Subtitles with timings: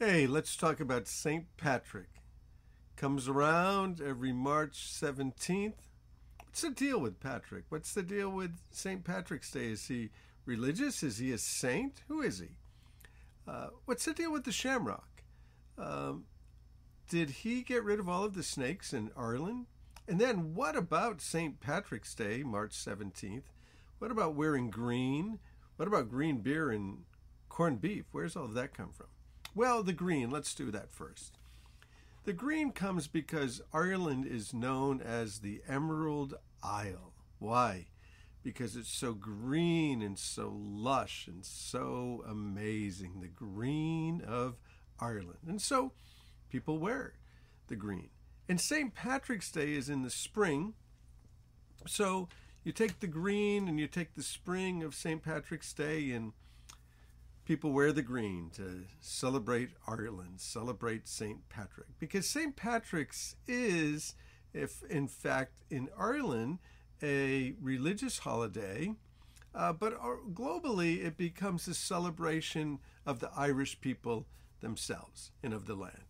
[0.00, 1.46] Hey, let's talk about St.
[1.56, 2.20] Patrick.
[2.96, 5.74] Comes around every March 17th.
[6.44, 7.66] What's the deal with Patrick?
[7.68, 9.04] What's the deal with St.
[9.04, 9.66] Patrick's Day?
[9.66, 10.10] Is he
[10.46, 11.04] religious?
[11.04, 12.02] Is he a saint?
[12.08, 12.48] Who is he?
[13.46, 15.22] Uh, what's the deal with the shamrock?
[15.78, 16.24] Um,
[17.08, 19.66] did he get rid of all of the snakes in Ireland?
[20.08, 21.60] And then what about St.
[21.60, 23.44] Patrick's Day, March 17th?
[24.00, 25.38] What about wearing green?
[25.76, 27.04] What about green beer and
[27.48, 28.06] corned beef?
[28.10, 29.06] Where's all of that come from?
[29.56, 31.38] Well, the green, let's do that first.
[32.24, 37.12] The green comes because Ireland is known as the Emerald Isle.
[37.38, 37.86] Why?
[38.42, 43.20] Because it's so green and so lush and so amazing.
[43.20, 44.56] The green of
[44.98, 45.38] Ireland.
[45.46, 45.92] And so
[46.50, 47.14] people wear
[47.68, 48.08] the green.
[48.48, 48.92] And St.
[48.92, 50.74] Patrick's Day is in the spring.
[51.86, 52.28] So
[52.64, 55.22] you take the green and you take the spring of St.
[55.22, 56.32] Patrick's Day and
[57.44, 61.48] people wear the green to celebrate Ireland, celebrate St.
[61.48, 61.88] Patrick.
[61.98, 62.56] Because St.
[62.56, 64.14] Patrick's is,
[64.52, 66.58] if in fact in Ireland,
[67.02, 68.94] a religious holiday,
[69.54, 69.94] uh, but
[70.32, 74.26] globally it becomes a celebration of the Irish people
[74.60, 76.04] themselves and of the land.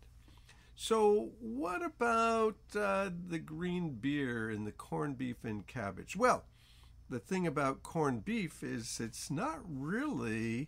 [0.77, 6.17] So, what about uh, the green beer and the corned beef and cabbage?
[6.17, 6.43] Well,
[7.09, 10.67] the thing about corned beef is it's not really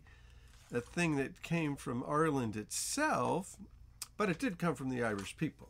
[0.72, 3.58] a thing that came from Ireland itself,
[4.18, 5.70] but it did come from the Irish people.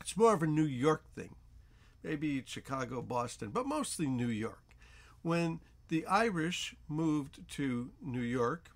[0.00, 1.34] It's more of a New York thing,
[2.02, 4.62] maybe Chicago, Boston, but mostly New York.
[5.22, 8.70] When the Irish moved to New York,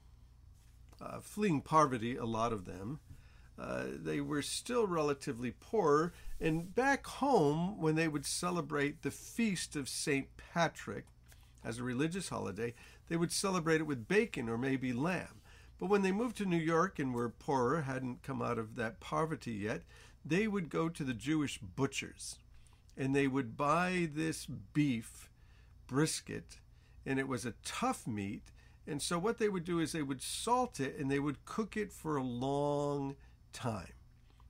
[1.01, 3.01] uh, fleeing poverty, a lot of them,
[3.59, 6.13] uh, they were still relatively poor.
[6.41, 10.29] And back home, when they would celebrate the feast of St.
[10.37, 11.07] Patrick
[11.65, 12.75] as a religious holiday,
[13.09, 15.41] they would celebrate it with bacon or maybe lamb.
[15.78, 19.01] But when they moved to New York and were poorer, hadn't come out of that
[19.01, 19.83] poverty yet,
[20.25, 22.39] they would go to the Jewish butchers
[22.97, 25.30] and they would buy this beef
[25.86, 26.58] brisket,
[27.07, 28.51] and it was a tough meat.
[28.86, 31.77] And so, what they would do is they would salt it and they would cook
[31.77, 33.14] it for a long
[33.52, 33.92] time.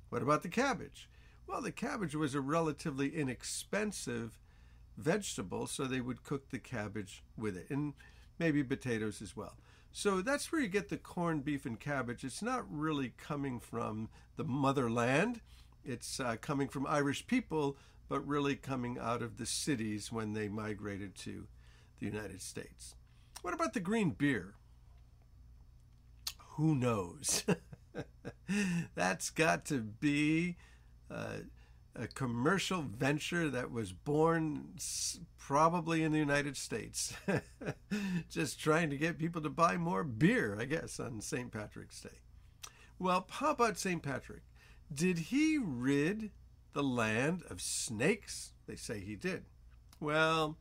[0.09, 1.09] What about the cabbage?
[1.47, 4.39] Well, the cabbage was a relatively inexpensive
[4.97, 7.67] vegetable, so they would cook the cabbage with it.
[7.71, 7.95] And
[8.39, 9.57] maybe potatoes as well.
[9.91, 12.25] So that's where you get the corned beef and cabbage.
[12.25, 15.41] It's not really coming from the motherland,
[15.85, 17.77] it's uh, coming from Irish people,
[18.09, 21.47] but really coming out of the cities when they migrated to
[21.99, 22.95] the United States.
[23.43, 24.55] What about the green beer?
[26.57, 27.45] Who knows?
[28.95, 30.57] That's got to be.
[31.11, 31.39] Uh,
[31.99, 34.77] a commercial venture that was born
[35.37, 37.13] probably in the United States.
[38.31, 41.51] Just trying to get people to buy more beer, I guess, on St.
[41.51, 42.21] Patrick's Day.
[42.99, 44.03] Well, how about St.
[44.03, 44.43] Patrick?
[44.93, 46.31] Did he rid
[46.73, 48.53] the land of snakes?
[48.67, 49.45] They say he did.
[50.01, 50.57] Well,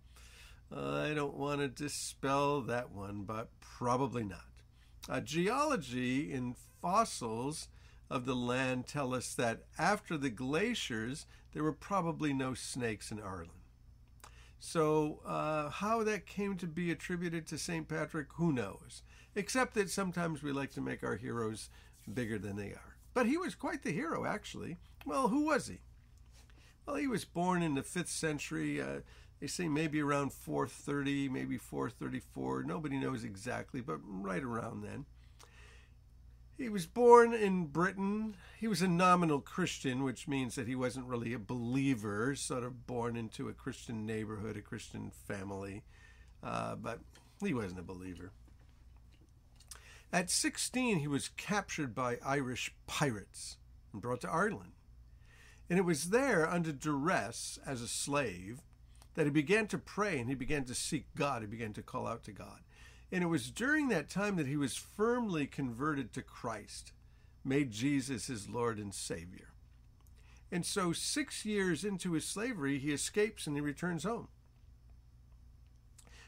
[0.75, 4.41] I don't want to dispel that one, but probably not.
[5.07, 7.69] Uh, geology in fossils
[8.09, 13.19] of the land tell us that after the glaciers, there were probably no snakes in
[13.19, 13.51] Ireland.
[14.59, 17.87] So, uh, how that came to be attributed to St.
[17.87, 19.03] Patrick, who knows?
[19.35, 21.69] Except that sometimes we like to make our heroes
[22.11, 22.97] bigger than they are.
[23.13, 24.77] But he was quite the hero, actually.
[25.05, 25.79] Well, who was he?
[26.85, 28.81] Well, he was born in the 5th century.
[28.81, 29.01] Uh,
[29.39, 32.63] they say maybe around 430, maybe 434.
[32.63, 35.05] Nobody knows exactly, but right around then.
[36.57, 38.35] He was born in Britain.
[38.59, 42.87] He was a nominal Christian, which means that he wasn't really a believer, sort of
[42.87, 45.83] born into a Christian neighborhood, a Christian family,
[46.43, 46.99] uh, but
[47.43, 48.31] he wasn't a believer.
[50.11, 53.57] At 16, he was captured by Irish pirates
[53.93, 54.71] and brought to Ireland.
[55.69, 58.61] And it was there, under duress, as a slave,
[59.13, 61.41] that he began to pray and he began to seek God.
[61.41, 62.61] He began to call out to God.
[63.11, 66.91] And it was during that time that he was firmly converted to Christ,
[67.43, 69.49] made Jesus his Lord and Savior.
[70.51, 74.29] And so, six years into his slavery, he escapes and he returns home.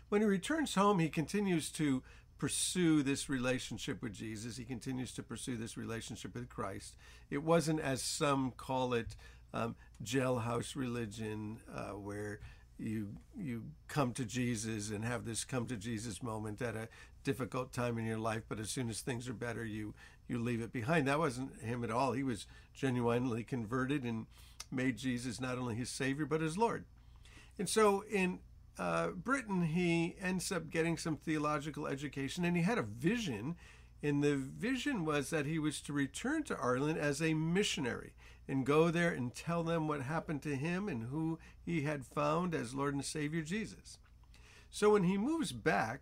[0.10, 2.04] When he returns home, he continues to
[2.38, 4.58] pursue this relationship with Jesus.
[4.58, 6.96] He continues to pursue this relationship with Christ.
[7.30, 9.16] It wasn't, as some call it,
[9.54, 12.40] um, jailhouse religion, uh, where
[12.80, 16.88] you you come to Jesus and have this come to Jesus moment at a
[17.24, 19.94] difficult time in your life, but as soon as things are better, you
[20.28, 21.08] you leave it behind.
[21.08, 22.14] That wasn't him at all.
[22.14, 24.28] He was genuinely converted and
[24.72, 26.86] made Jesus not only his Savior but his Lord.
[27.58, 28.40] And so in
[28.78, 33.58] uh, Britain, he ends up getting some theological education, and he had a vision
[34.02, 38.14] And the vision was that he was to return to Ireland as a missionary
[38.48, 42.56] and go there and tell them what happened to him and who he had found
[42.56, 44.00] as Lord and Savior Jesus.
[44.72, 46.02] So when he moves back,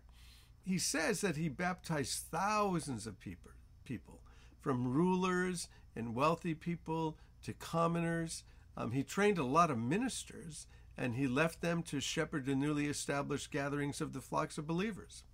[0.64, 3.50] he says that he baptized thousands of people,
[3.84, 4.20] people
[4.60, 8.44] from rulers and wealthy people to commoners.
[8.76, 10.66] Um, he trained a lot of ministers
[10.96, 15.24] and he left them to shepherd the newly established gatherings of the flocks of believers.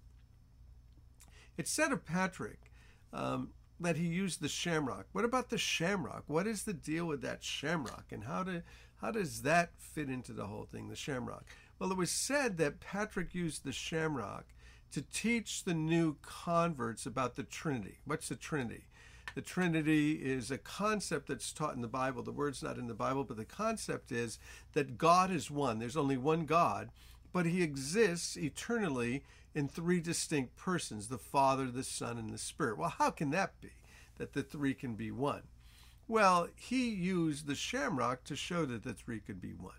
[1.57, 2.73] It's said of Patrick
[3.13, 5.07] um, that he used the shamrock.
[5.13, 6.25] What about the shamrock?
[6.27, 8.63] What is the deal with that shamrock, and how do
[8.97, 10.89] how does that fit into the whole thing?
[10.89, 11.45] The shamrock.
[11.79, 14.47] Well, it was said that Patrick used the shamrock
[14.93, 17.99] to teach the new converts about the Trinity.
[18.05, 18.85] What's the Trinity?
[19.35, 22.23] The Trinity is a concept that's taught in the Bible.
[22.23, 24.39] The word's not in the Bible, but the concept is
[24.75, 25.81] that God is one.
[25.81, 26.91] There's only one God,
[27.35, 29.25] but he exists eternally
[29.57, 32.79] in three distinct persons the Father, the Son, and the Spirit.
[32.79, 33.73] Well, how can that be?
[34.19, 35.43] That the three can be one?
[36.07, 39.75] Well, he used the shamrock to show that the three could be one.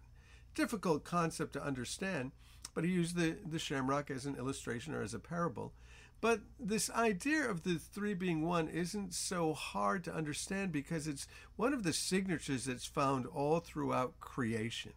[0.53, 2.33] Difficult concept to understand,
[2.73, 5.71] but he used the, the shamrock as an illustration or as a parable.
[6.19, 11.25] But this idea of the three being one isn't so hard to understand because it's
[11.55, 14.91] one of the signatures that's found all throughout creation.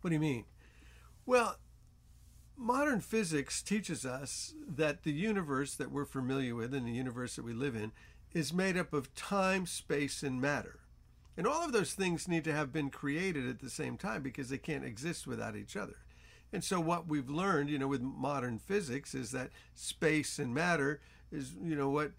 [0.00, 0.46] What do you mean?
[1.26, 1.56] Well,
[2.56, 7.44] modern physics teaches us that the universe that we're familiar with and the universe that
[7.44, 7.92] we live in
[8.32, 10.80] is made up of time, space, and matter.
[11.36, 14.50] And all of those things need to have been created at the same time because
[14.50, 15.96] they can't exist without each other.
[16.52, 21.00] And so what we've learned, you know, with modern physics is that space and matter
[21.30, 22.12] is, you know, what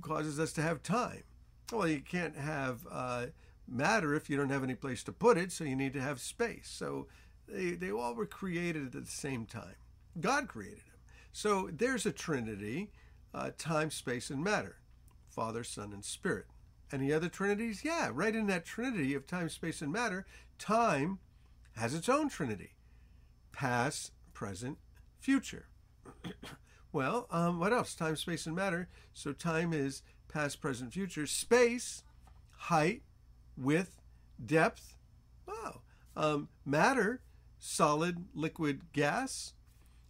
[0.00, 1.24] causes us to have time.
[1.72, 3.26] Well, you can't have uh,
[3.68, 6.20] matter if you don't have any place to put it, so you need to have
[6.20, 6.68] space.
[6.72, 7.08] So
[7.48, 9.76] they, they all were created at the same time.
[10.20, 11.00] God created them.
[11.32, 12.90] So there's a trinity
[13.34, 14.76] uh, time, space, and matter
[15.28, 16.46] Father, Son, and Spirit.
[16.92, 17.84] Any other trinities?
[17.84, 20.26] Yeah, right in that trinity of time, space, and matter,
[20.58, 21.20] time
[21.76, 22.74] has its own trinity
[23.50, 24.78] past, present,
[25.18, 25.68] future.
[26.92, 27.94] well, um, what else?
[27.94, 28.88] Time, space, and matter.
[29.14, 31.26] So time is past, present, future.
[31.26, 32.02] Space,
[32.56, 33.02] height,
[33.56, 34.00] width,
[34.44, 34.96] depth.
[35.46, 35.80] Wow.
[36.14, 37.22] Um, matter,
[37.62, 39.54] solid, liquid, gas.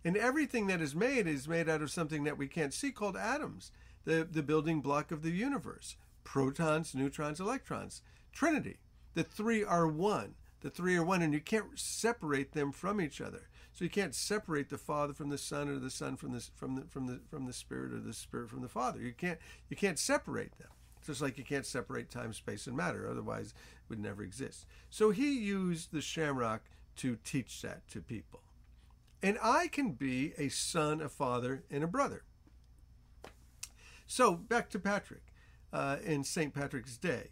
[0.05, 3.17] And everything that is made is made out of something that we can't see called
[3.17, 3.71] atoms,
[4.05, 8.01] the, the building block of the universe protons, neutrons, electrons.
[8.33, 8.79] Trinity.
[9.15, 10.35] The three are one.
[10.61, 13.49] The three are one, and you can't separate them from each other.
[13.73, 16.77] So you can't separate the Father from the Son, or the Son from the from
[16.77, 19.01] the from the from the Spirit, or the Spirit from the Father.
[19.01, 19.39] You can't
[19.69, 20.69] you can't separate them.
[21.05, 23.09] Just like you can't separate time, space, and matter.
[23.11, 24.67] Otherwise, it would never exist.
[24.89, 26.63] So he used the shamrock
[26.97, 28.41] to teach that to people.
[29.23, 32.25] And I can be a son, a father, and a brother.
[34.07, 35.23] So back to Patrick
[35.73, 36.53] uh, in St.
[36.53, 37.31] Patrick's Day.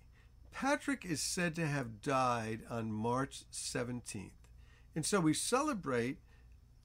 [0.53, 4.31] Patrick is said to have died on March 17th.
[4.95, 6.19] And so we celebrate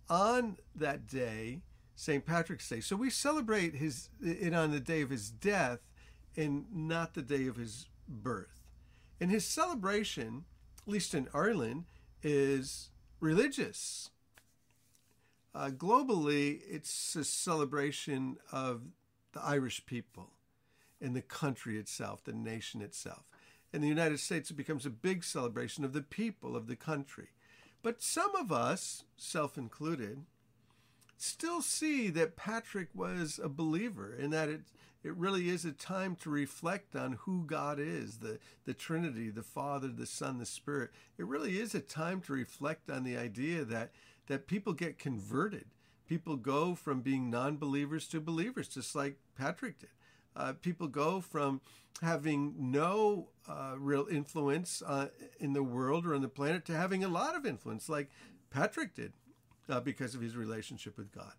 [0.10, 1.62] on that day,
[1.96, 2.26] St.
[2.26, 2.80] Patrick's Day.
[2.80, 5.80] So we celebrate his it on the day of his death
[6.38, 8.62] and not the day of his birth.
[9.20, 10.46] And his celebration,
[10.86, 11.86] at least in Ireland,
[12.26, 12.90] is
[13.20, 14.10] religious.
[15.54, 18.82] Uh, globally, it's a celebration of
[19.34, 20.32] the Irish people
[21.00, 23.26] and the country itself, the nation itself.
[23.72, 27.28] In the United States, it becomes a big celebration of the people of the country.
[27.84, 30.26] But some of us, self included,
[31.18, 34.62] still see that Patrick was a believer and that it,
[35.06, 39.44] it really is a time to reflect on who God is the, the Trinity, the
[39.44, 40.90] Father, the Son, the Spirit.
[41.20, 43.92] It really is a time to reflect on the idea that,
[44.26, 45.66] that people get converted.
[46.10, 49.90] People go from being non believers to believers, just like Patrick did.
[50.36, 51.62] Uh, people go from
[52.02, 55.10] having no uh, real influence uh,
[55.40, 58.10] in the world or on the planet to having a lot of influence, like
[58.50, 59.14] Patrick did
[59.70, 61.34] uh, because of his relationship with God.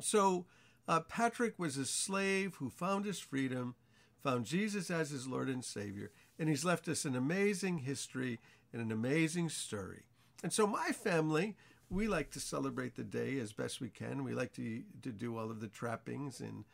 [0.00, 0.46] So,
[0.88, 3.74] uh, Patrick was a slave who found his freedom,
[4.22, 8.40] found Jesus as his Lord and Savior, and he's left us an amazing history
[8.72, 10.04] and an amazing story.
[10.42, 11.56] And so, my family,
[11.90, 14.24] we like to celebrate the day as best we can.
[14.24, 16.64] We like to, to do all of the trappings and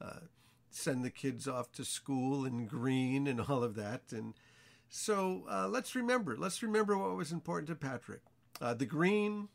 [0.00, 0.20] uh,
[0.70, 4.02] send the kids off to school in green and all of that.
[4.12, 4.34] And
[4.88, 8.20] so, uh, let's remember, let's remember what was important to Patrick
[8.60, 9.48] uh, the green,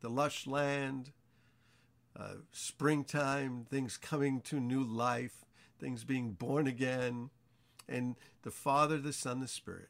[0.00, 1.12] the lush land,
[2.18, 5.44] uh, springtime, things coming to new life,
[5.78, 7.30] things being born again,
[7.88, 9.88] and the Father, the Son, the Spirit.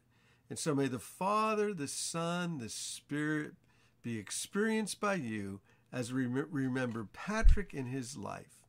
[0.48, 3.54] And so may the Father, the Son, the Spirit
[4.02, 5.60] be experienced by you
[5.92, 8.64] as we remember Patrick in his life.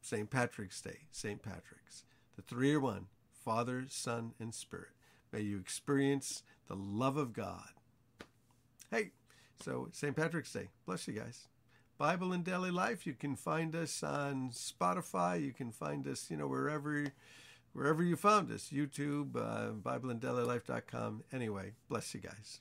[0.00, 0.30] St.
[0.30, 1.42] Patrick's Day, St.
[1.42, 2.04] Patrick's.
[2.36, 3.06] The three are one
[3.44, 4.90] Father, Son, and Spirit.
[5.32, 7.70] May you experience the love of God.
[8.90, 9.10] Hey,
[9.60, 10.14] so St.
[10.14, 10.68] Patrick's Day.
[10.86, 11.48] Bless you guys.
[11.98, 13.06] Bible In Daily Life.
[13.06, 15.42] You can find us on Spotify.
[15.42, 17.06] You can find us, you know, wherever
[17.72, 18.70] wherever you found us.
[18.72, 21.24] YouTube, uh, BibleInDailyLife.com.
[21.32, 22.54] Anyway, bless you guys.